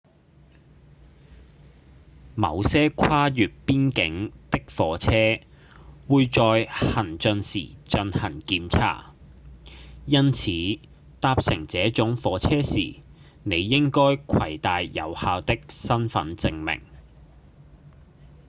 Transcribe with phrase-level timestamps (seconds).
[2.33, 5.11] 某些跨越邊境的火車
[6.07, 9.13] 會在行進時進行檢查
[10.07, 10.49] 因此
[11.19, 12.95] 搭乘這種火車時
[13.43, 16.81] 你應該攜帶有效的身分證明